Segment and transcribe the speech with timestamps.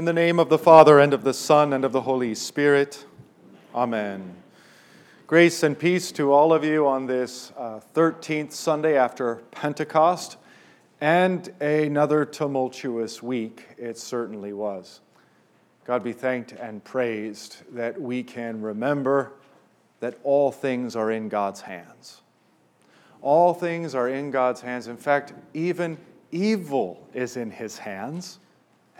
[0.00, 3.04] In the name of the Father, and of the Son, and of the Holy Spirit.
[3.74, 4.34] Amen.
[5.26, 10.38] Grace and peace to all of you on this uh, 13th Sunday after Pentecost,
[11.02, 15.02] and another tumultuous week it certainly was.
[15.84, 19.32] God be thanked and praised that we can remember
[19.98, 22.22] that all things are in God's hands.
[23.20, 24.88] All things are in God's hands.
[24.88, 25.98] In fact, even
[26.32, 28.38] evil is in His hands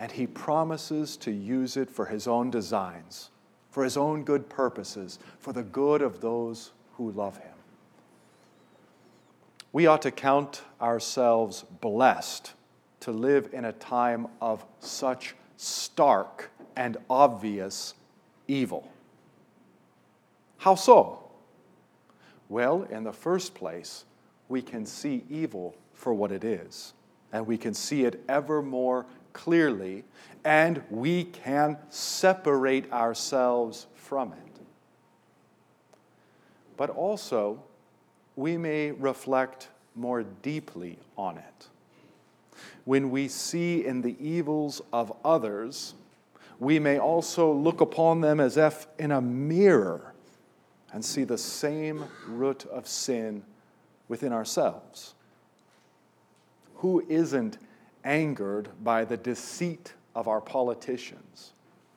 [0.01, 3.29] and he promises to use it for his own designs,
[3.69, 7.53] for his own good purposes, for the good of those who love him.
[9.71, 12.53] We ought to count ourselves blessed
[13.01, 17.93] to live in a time of such stark and obvious
[18.47, 18.91] evil.
[20.57, 21.29] How so?
[22.49, 24.05] Well, in the first place,
[24.49, 26.93] we can see evil for what it is,
[27.31, 30.03] and we can see it ever more clearly,
[30.43, 34.61] and we can separate ourselves from it.
[36.77, 37.61] But also,
[38.35, 41.67] we may reflect more deeply on it.
[42.85, 45.93] When we see in the evils of others,
[46.59, 50.13] we may also look upon them as if in a mirror
[50.93, 53.43] and see the same root of sin
[54.07, 55.13] within ourselves.
[56.75, 57.57] Who isn't
[58.03, 61.53] angered by the deceit of our politicians,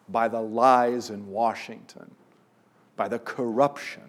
[0.08, 2.10] by the lies in Washington,
[2.96, 4.02] by the corruption.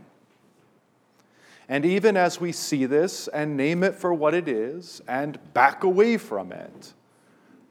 [1.67, 5.83] And even as we see this and name it for what it is and back
[5.83, 6.93] away from it,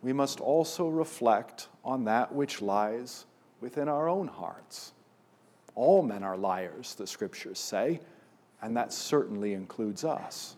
[0.03, 3.27] we must also reflect on that which lies
[3.61, 4.93] within our own hearts.
[5.75, 8.01] All men are liars, the scriptures say,
[8.61, 10.57] and that certainly includes us.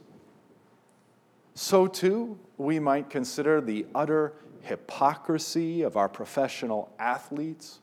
[1.58, 7.80] So, too, we might consider the utter hypocrisy of our professional athletes,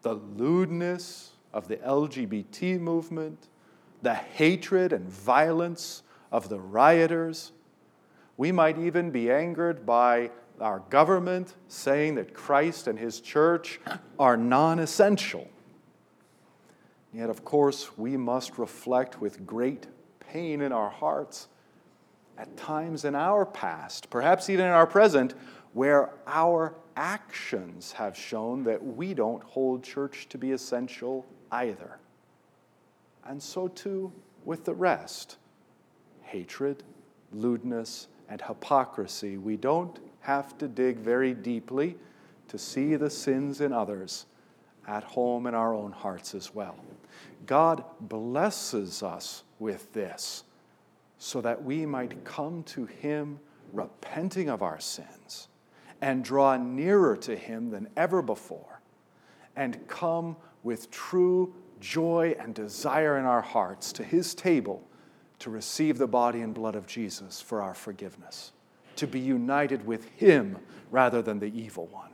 [0.00, 3.48] the lewdness of the LGBT movement,
[4.00, 6.02] the hatred and violence
[6.32, 7.52] of the rioters.
[8.38, 13.80] We might even be angered by our government saying that Christ and his church
[14.18, 15.46] are non essential.
[17.12, 19.88] Yet, of course, we must reflect with great
[20.20, 21.48] pain in our hearts
[22.38, 25.34] at times in our past, perhaps even in our present,
[25.72, 31.98] where our actions have shown that we don't hold church to be essential either.
[33.24, 34.12] And so too
[34.44, 35.36] with the rest
[36.22, 36.84] hatred,
[37.32, 39.36] lewdness, and hypocrisy.
[39.36, 41.96] We don't have to dig very deeply
[42.46, 44.26] to see the sins in others
[44.86, 46.76] at home in our own hearts as well.
[47.46, 50.44] God blesses us with this
[51.22, 53.38] so that we might come to Him
[53.74, 55.48] repenting of our sins
[56.00, 58.80] and draw nearer to Him than ever before,
[59.54, 64.82] and come with true joy and desire in our hearts to His table
[65.40, 68.52] to receive the body and blood of Jesus for our forgiveness,
[68.96, 70.56] to be united with Him
[70.90, 72.10] rather than the evil one.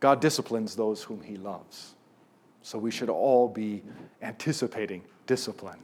[0.00, 1.94] God disciplines those whom He loves.
[2.62, 3.82] So we should all be
[4.22, 5.78] anticipating discipline.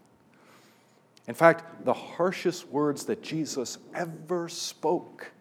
[1.28, 5.32] In fact, the harshest words that Jesus ever spoke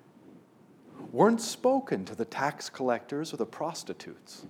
[1.12, 4.46] weren't spoken to the tax collectors or the prostitutes.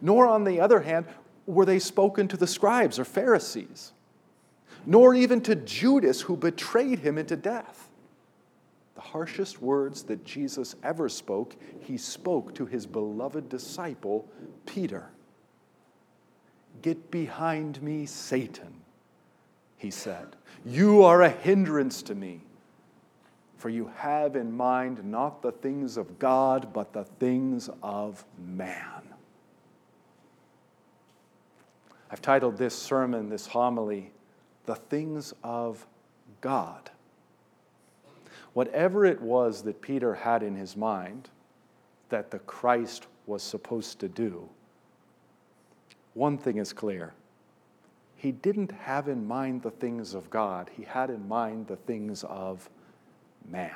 [0.00, 1.06] Nor, on the other hand,
[1.46, 3.92] were they spoken to the scribes or Pharisees,
[4.86, 7.88] nor even to Judas who betrayed him into death.
[8.94, 14.28] The harshest words that Jesus ever spoke, he spoke to his beloved disciple,
[14.66, 15.10] Peter.
[16.82, 18.77] Get behind me, Satan
[19.78, 20.36] he said.
[20.66, 22.42] You are a hindrance to me,
[23.56, 29.02] for you have in mind not the things of God, but the things of man.
[32.10, 34.10] I've titled this sermon, this homily,
[34.66, 35.86] The Things of
[36.40, 36.90] God.
[38.54, 41.28] Whatever it was that Peter had in his mind
[42.08, 44.48] that the Christ was supposed to do,
[46.14, 47.12] one thing is clear
[48.18, 52.24] he didn't have in mind the things of God, he had in mind the things
[52.24, 52.68] of
[53.48, 53.70] man.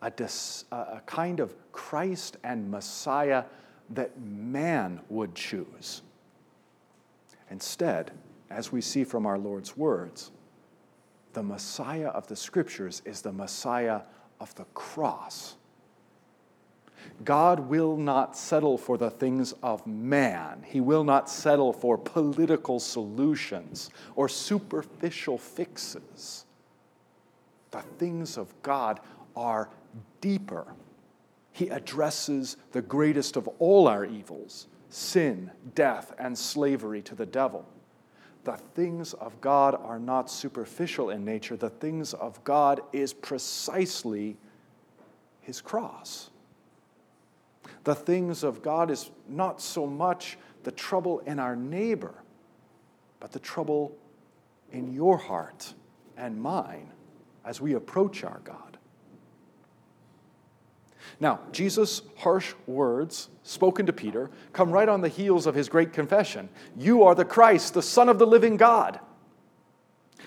[0.00, 3.44] A, dis, a kind of Christ and Messiah
[3.90, 6.00] that man would choose.
[7.50, 8.10] Instead,
[8.48, 10.30] as we see from our Lord's words,
[11.34, 14.00] the Messiah of the Scriptures is the Messiah
[14.40, 15.56] of the cross.
[17.24, 20.64] God will not settle for the things of man.
[20.66, 26.46] He will not settle for political solutions or superficial fixes.
[27.70, 29.00] The things of God
[29.36, 29.70] are
[30.20, 30.74] deeper
[31.52, 37.66] he addresses the greatest of all our evils sin, death, and slavery to the devil.
[38.44, 41.56] The things of God are not superficial in nature.
[41.56, 44.36] The things of God is precisely
[45.40, 46.28] his cross.
[47.84, 52.14] The things of God is not so much the trouble in our neighbor,
[53.20, 53.96] but the trouble
[54.70, 55.74] in your heart
[56.16, 56.92] and mine
[57.44, 58.78] as we approach our God.
[61.20, 65.92] Now, Jesus' harsh words spoken to Peter come right on the heels of his great
[65.92, 69.00] confession You are the Christ, the Son of the living God.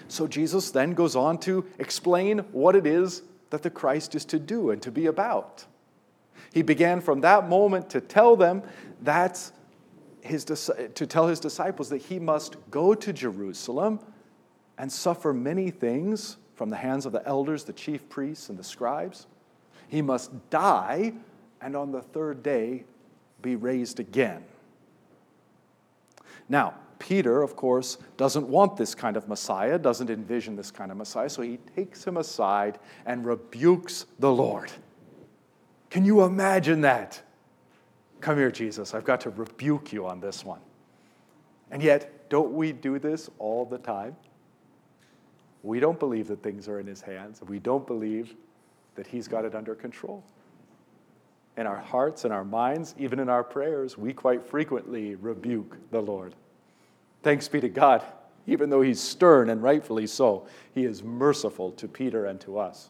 [0.07, 4.39] So Jesus then goes on to explain what it is that the Christ is to
[4.39, 5.65] do and to be about.
[6.53, 8.63] He began from that moment to tell them
[9.01, 9.51] that
[10.21, 13.99] his, to tell his disciples that he must go to Jerusalem
[14.77, 18.63] and suffer many things from the hands of the elders, the chief priests, and the
[18.63, 19.27] scribes
[19.87, 21.13] he must die
[21.61, 22.83] and on the third day
[23.41, 24.43] be raised again.
[26.49, 30.97] Now, Peter, of course, doesn't want this kind of Messiah, doesn't envision this kind of
[30.97, 34.71] Messiah, so he takes him aside and rebukes the Lord.
[35.95, 37.21] Can you imagine that?
[38.19, 40.59] Come here, Jesus, I've got to rebuke you on this one.
[41.71, 44.17] And yet, don't we do this all the time?
[45.63, 47.41] We don't believe that things are in his hands.
[47.47, 48.35] We don't believe
[48.95, 50.21] that He's got it under control.
[51.55, 56.01] In our hearts and our minds, even in our prayers, we quite frequently rebuke the
[56.01, 56.35] Lord.
[57.23, 58.03] Thanks be to God,
[58.47, 62.89] even though He's stern and rightfully so, He is merciful to Peter and to us.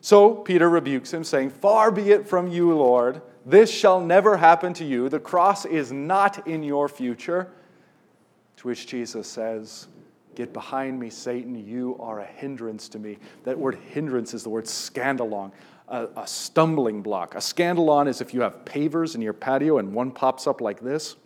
[0.00, 3.20] So Peter rebukes him, saying, Far be it from you, Lord.
[3.44, 5.08] This shall never happen to you.
[5.08, 7.50] The cross is not in your future.
[8.58, 9.88] To which Jesus says,
[10.34, 11.66] Get behind me, Satan.
[11.66, 13.18] You are a hindrance to me.
[13.44, 15.50] That word hindrance is the word scandalon,
[15.88, 17.34] a, a stumbling block.
[17.34, 20.80] A scandalon is if you have pavers in your patio and one pops up like
[20.80, 21.16] this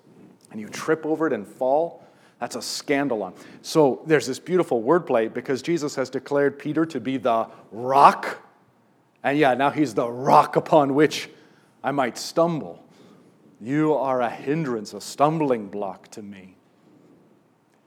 [0.50, 2.02] and you trip over it and fall.
[2.40, 3.34] That's a scandalon.
[3.60, 8.38] So there's this beautiful wordplay because Jesus has declared Peter to be the rock.
[9.22, 11.30] And yeah, now he's the rock upon which
[11.82, 12.84] I might stumble.
[13.60, 16.56] You are a hindrance, a stumbling block to me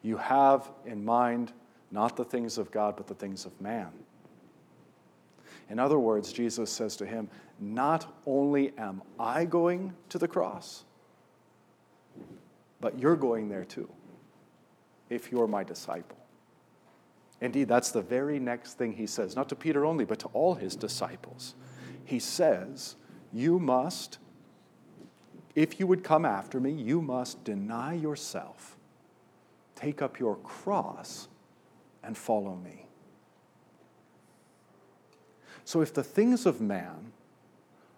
[0.05, 1.51] you have in mind
[1.89, 3.89] not the things of God, but the things of man.
[5.67, 7.27] In other words, Jesus says to him,
[7.59, 10.83] Not only am I going to the cross,
[12.79, 13.89] but you're going there too,
[15.09, 16.19] if you're my disciple.
[17.45, 20.55] Indeed, that's the very next thing he says, not to Peter only, but to all
[20.55, 21.55] his disciples.
[22.03, 22.95] He says,
[23.31, 24.17] You must,
[25.55, 28.75] if you would come after me, you must deny yourself
[29.75, 31.27] Take up your cross
[32.03, 32.87] and follow me.
[35.65, 37.11] So, if the things of man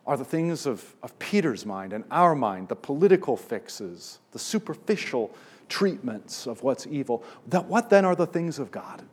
[0.06, 5.36] are the things of, of Peter's mind and our mind, the political fixes, the superficial
[5.70, 9.04] treatments of what's evil, that what then are the things of God?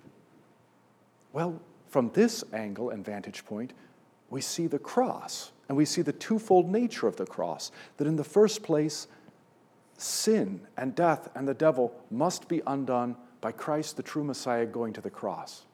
[1.35, 3.73] Well, from this angle and vantage point,
[4.31, 7.73] we see the cross and we see the twofold nature of the cross.
[7.97, 9.09] That in the first place,
[9.99, 14.93] sin and death and the devil must be undone by Christ, the true Messiah, going
[14.93, 15.65] to the cross.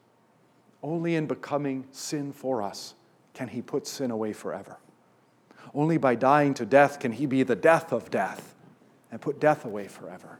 [0.81, 2.95] Only in becoming sin for us
[3.35, 4.79] can he put sin away forever.
[5.75, 8.55] Only by dying to death can he be the death of death
[9.11, 10.39] and put death away forever.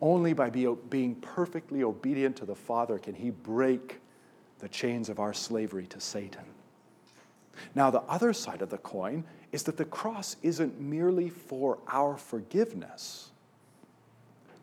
[0.00, 4.00] Only by be, being perfectly obedient to the Father can he break
[4.58, 6.44] the chains of our slavery to Satan.
[7.74, 12.16] Now, the other side of the coin is that the cross isn't merely for our
[12.16, 13.30] forgiveness.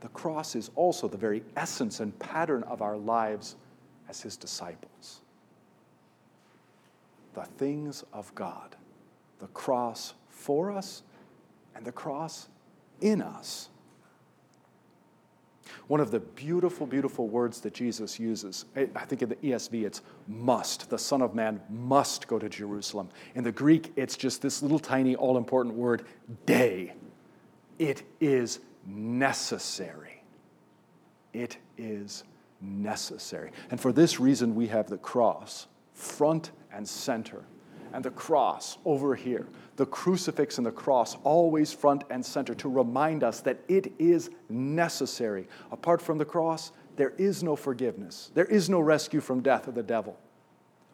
[0.01, 3.55] The cross is also the very essence and pattern of our lives
[4.09, 5.21] as his disciples.
[7.33, 8.75] The things of God,
[9.39, 11.01] the cross for us
[11.75, 12.49] and the cross
[13.01, 13.69] in us.
[15.87, 20.01] One of the beautiful, beautiful words that Jesus uses, I think in the ESV it's
[20.27, 20.89] must.
[20.89, 23.09] The Son of Man must go to Jerusalem.
[23.35, 26.05] In the Greek, it's just this little tiny, all important word,
[26.45, 26.93] dei.
[27.79, 30.23] It is necessary.
[31.33, 32.23] It is
[32.61, 33.51] necessary.
[33.71, 37.43] And for this reason, we have the cross front and center,
[37.93, 42.69] and the cross over here the crucifix and the cross always front and center to
[42.69, 45.47] remind us that it is necessary.
[45.71, 49.71] Apart from the cross, there is no forgiveness, there is no rescue from death or
[49.71, 50.17] the devil.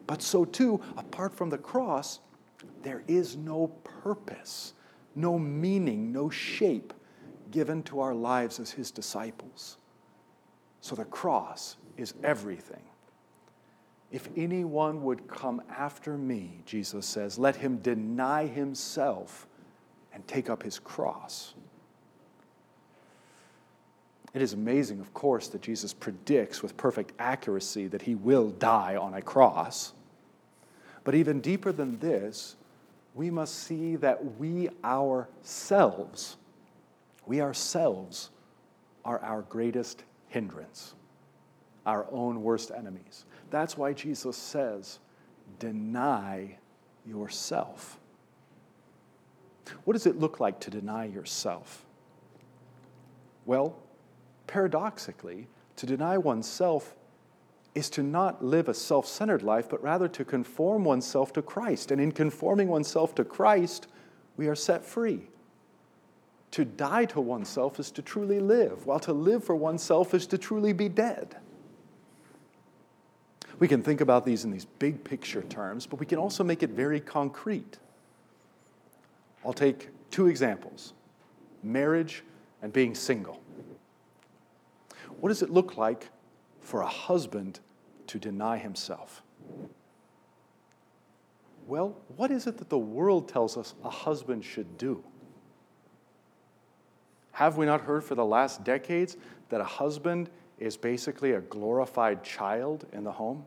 [0.06, 2.20] But so too, apart from the cross,
[2.82, 4.72] there is no purpose,
[5.14, 6.94] no meaning, no shape
[7.50, 9.76] given to our lives as his disciples.
[10.80, 12.82] So the cross is everything.
[14.10, 19.46] If anyone would come after me, Jesus says, let him deny himself
[20.12, 21.54] and take up his cross.
[24.34, 28.96] It is amazing, of course, that Jesus predicts with perfect accuracy that he will die
[28.96, 29.92] on a cross.
[31.02, 32.56] But even deeper than this,
[33.14, 36.36] we must see that we ourselves,
[37.26, 38.30] we ourselves
[39.04, 40.94] are our greatest hindrance,
[41.86, 43.24] our own worst enemies.
[43.50, 44.98] That's why Jesus says,
[45.58, 46.56] deny
[47.06, 47.98] yourself.
[49.84, 51.84] What does it look like to deny yourself?
[53.46, 53.76] Well,
[54.46, 56.94] paradoxically, to deny oneself
[57.74, 61.90] is to not live a self centered life, but rather to conform oneself to Christ.
[61.90, 63.86] And in conforming oneself to Christ,
[64.36, 65.28] we are set free.
[66.52, 70.38] To die to oneself is to truly live, while to live for oneself is to
[70.38, 71.36] truly be dead.
[73.60, 76.62] We can think about these in these big picture terms, but we can also make
[76.62, 77.78] it very concrete.
[79.44, 80.94] I'll take two examples
[81.62, 82.24] marriage
[82.62, 83.40] and being single.
[85.20, 86.08] What does it look like
[86.60, 87.60] for a husband
[88.06, 89.22] to deny himself?
[91.66, 95.04] Well, what is it that the world tells us a husband should do?
[97.32, 99.18] Have we not heard for the last decades
[99.50, 103.44] that a husband is basically a glorified child in the home?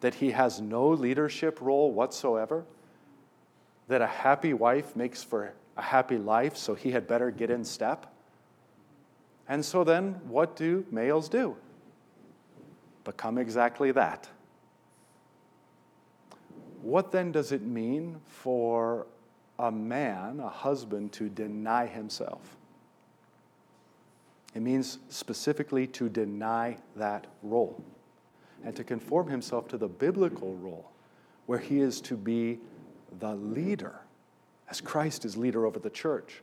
[0.00, 2.64] That he has no leadership role whatsoever?
[3.88, 7.64] That a happy wife makes for a happy life, so he had better get in
[7.64, 8.06] step?
[9.48, 11.56] And so then, what do males do?
[13.04, 14.28] Become exactly that.
[16.82, 19.06] What then does it mean for
[19.58, 22.56] a man, a husband, to deny himself?
[24.54, 27.82] It means specifically to deny that role
[28.64, 30.90] and to conform himself to the biblical role
[31.46, 32.60] where he is to be
[33.18, 34.00] the leader,
[34.70, 36.42] as Christ is leader over the church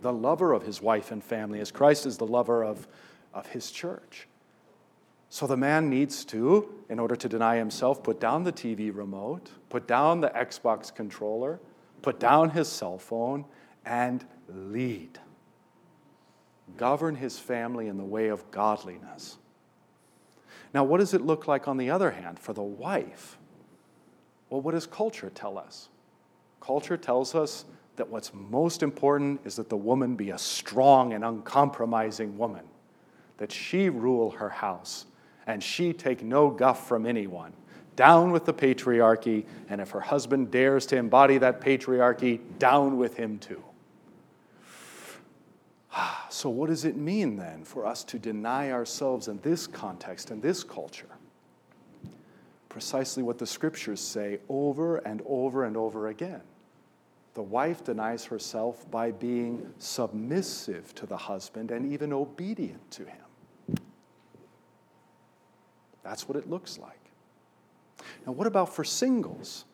[0.00, 2.86] the lover of his wife and family, as Christ is the lover of,
[3.34, 4.28] of his church.
[5.30, 9.50] So the man needs to, in order to deny himself, put down the TV remote,
[9.68, 11.60] put down the Xbox controller,
[12.00, 13.44] put down his cell phone,
[13.84, 15.18] and lead.
[16.76, 19.38] Govern his family in the way of godliness.
[20.74, 23.38] Now, what does it look like on the other hand for the wife?
[24.50, 25.88] Well, what does culture tell us?
[26.60, 27.64] Culture tells us
[27.96, 32.64] that what's most important is that the woman be a strong and uncompromising woman,
[33.38, 35.06] that she rule her house,
[35.46, 37.52] and she take no guff from anyone.
[37.96, 43.16] Down with the patriarchy, and if her husband dares to embody that patriarchy, down with
[43.16, 43.62] him too.
[46.38, 50.40] So, what does it mean then for us to deny ourselves in this context, in
[50.40, 51.08] this culture?
[52.68, 56.42] Precisely what the scriptures say over and over and over again
[57.34, 63.76] the wife denies herself by being submissive to the husband and even obedient to him.
[66.04, 67.00] That's what it looks like.
[68.24, 69.64] Now, what about for singles?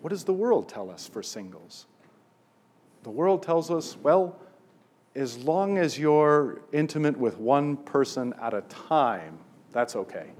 [0.00, 1.84] What does the world tell us for singles?
[3.02, 4.38] The world tells us, well,
[5.14, 9.38] as long as you're intimate with one person at a time,
[9.72, 10.30] that's okay.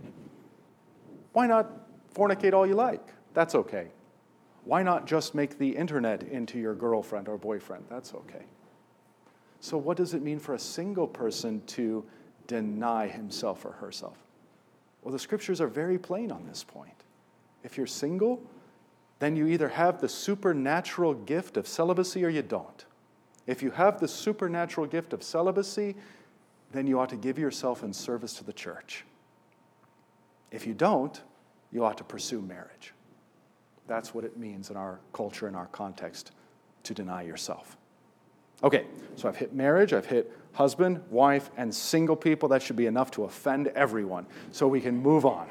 [1.33, 1.71] Why not
[2.15, 3.07] fornicate all you like?
[3.35, 3.89] That's okay.
[4.65, 7.85] Why not just make the internet into your girlfriend or boyfriend?
[7.89, 8.45] That's okay.
[9.61, 12.05] So, what does it mean for a single person to
[12.47, 14.19] deny himself or herself?
[15.03, 17.05] Well, the scriptures are very plain on this point.
[17.63, 18.43] If you're single,
[19.19, 22.85] then you either have the supernatural gift of celibacy or you don't.
[23.47, 25.97] If you have the supernatural gift of celibacy,
[26.73, 29.05] then you ought to give yourself in service to the church.
[30.51, 31.21] If you don't,
[31.71, 32.95] you ought to pursue marriage.
[33.87, 36.33] That's what it means in our culture, in our context,
[36.85, 37.77] to deny yourself.
[38.63, 38.87] Okay,
[39.17, 42.49] so I've hit marriage, I've hit husband, wife, and single people.
[42.49, 44.27] That should be enough to offend everyone.
[44.53, 45.49] So we can move on.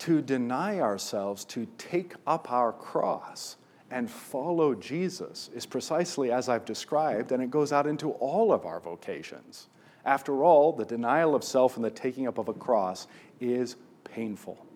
[0.00, 3.56] To deny ourselves, to take up our cross
[3.92, 8.64] and follow Jesus is precisely as I've described, and it goes out into all of
[8.64, 9.68] our vocations.
[10.04, 13.06] After all, the denial of self and the taking up of a cross
[13.38, 14.66] is painful.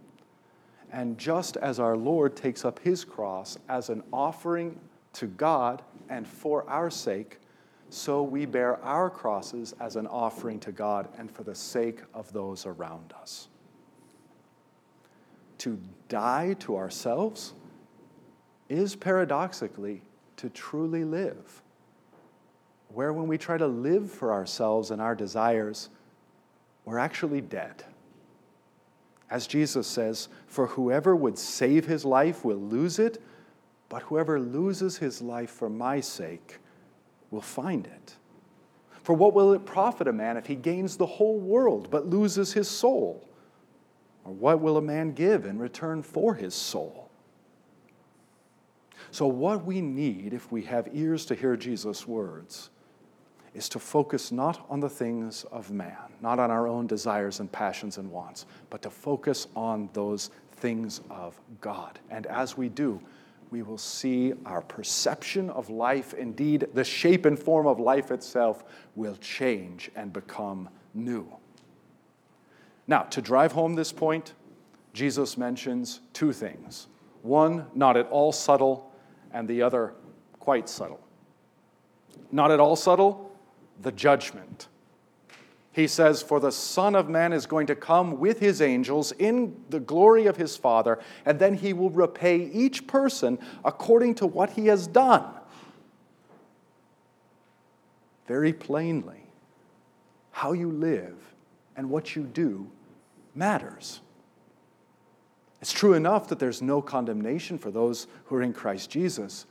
[0.92, 4.78] And just as our Lord takes up his cross as an offering
[5.14, 7.38] to God and for our sake,
[7.88, 12.32] so we bear our crosses as an offering to God and for the sake of
[12.32, 13.48] those around us.
[15.58, 17.54] To die to ourselves
[18.68, 20.02] is paradoxically
[20.36, 21.62] to truly live.
[22.88, 25.90] Where when we try to live for ourselves and our desires,
[26.84, 27.84] we're actually dead.
[29.28, 33.22] As Jesus says, For whoever would save his life will lose it,
[33.88, 36.58] but whoever loses his life for my sake
[37.30, 38.16] will find it.
[39.02, 42.52] For what will it profit a man if he gains the whole world but loses
[42.52, 43.28] his soul?
[44.24, 47.05] Or what will a man give in return for his soul?
[49.10, 52.70] So, what we need if we have ears to hear Jesus' words
[53.54, 57.50] is to focus not on the things of man, not on our own desires and
[57.50, 61.98] passions and wants, but to focus on those things of God.
[62.10, 63.00] And as we do,
[63.50, 68.64] we will see our perception of life, indeed, the shape and form of life itself,
[68.94, 71.26] will change and become new.
[72.86, 74.34] Now, to drive home this point,
[74.92, 76.88] Jesus mentions two things
[77.22, 78.92] one, not at all subtle,
[79.32, 79.94] and the other,
[80.38, 81.00] quite subtle.
[82.32, 83.32] Not at all subtle,
[83.82, 84.68] the judgment.
[85.72, 89.56] He says, For the Son of Man is going to come with his angels in
[89.68, 94.50] the glory of his Father, and then he will repay each person according to what
[94.50, 95.26] he has done.
[98.26, 99.22] Very plainly,
[100.30, 101.16] how you live
[101.76, 102.70] and what you do
[103.34, 104.00] matters.
[105.66, 109.46] It's true enough that there's no condemnation for those who are in Christ Jesus,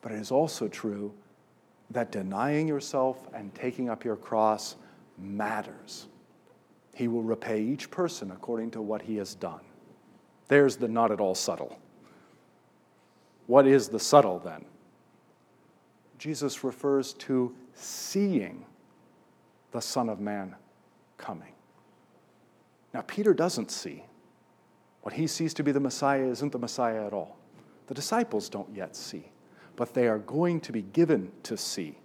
[0.00, 1.12] but it is also true
[1.90, 4.76] that denying yourself and taking up your cross
[5.18, 6.06] matters.
[6.94, 9.60] He will repay each person according to what he has done.
[10.48, 11.78] There's the not at all subtle.
[13.46, 14.64] What is the subtle then?
[16.16, 18.64] Jesus refers to seeing
[19.72, 20.56] the Son of Man
[21.18, 21.52] coming.
[22.94, 24.02] Now, Peter doesn't see.
[25.06, 27.38] What he sees to be the Messiah isn't the Messiah at all.
[27.86, 29.30] The disciples don't yet see
[29.76, 31.98] but they are going to be given to see.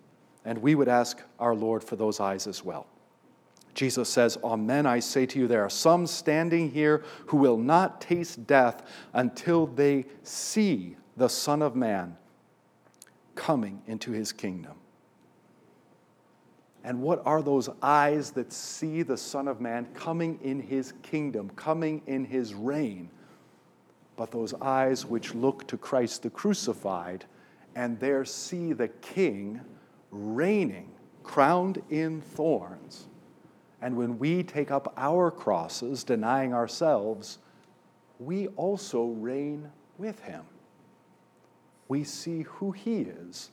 [0.46, 2.86] And we would ask our Lord for those eyes as well.
[3.74, 8.02] Jesus says, Amen, I say to you, there are some standing here who will not
[8.02, 12.18] taste death until they see the Son of Man
[13.36, 14.74] coming into his kingdom.
[16.84, 21.52] And what are those eyes that see the Son of Man coming in his kingdom,
[21.56, 23.10] coming in his reign?
[24.16, 27.26] But those eyes which look to Christ the crucified
[27.76, 29.62] and there see the king
[30.10, 30.92] reigning,
[31.24, 33.08] crowned in thorns.
[33.82, 37.40] And when we take up our crosses, denying ourselves,
[38.20, 40.44] we also reign with him.
[41.88, 43.52] We see who he is,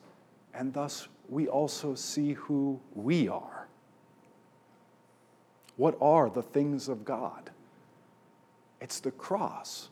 [0.52, 3.66] and thus we also see who we are.
[5.76, 7.50] What are the things of God?
[8.80, 9.90] It's the cross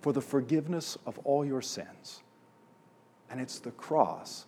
[0.00, 2.22] for the forgiveness of all your sins
[3.30, 4.46] and it's the cross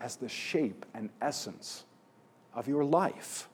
[0.00, 1.84] as the shape and essence
[2.54, 3.48] of your life.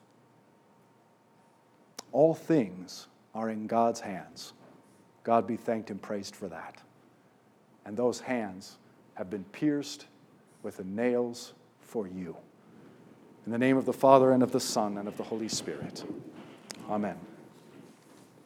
[2.13, 4.53] All things are in God's hands.
[5.25, 6.81] God be thanked and praised for that.
[7.85, 8.79] And those hands
[9.15, 10.07] have been pierced
[10.63, 12.37] with the nails for you.
[13.47, 16.05] In the name of the Father, and of the Son, and of the Holy Spirit.
[16.89, 17.19] Amen.